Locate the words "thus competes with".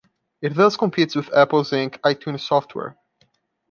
0.55-1.31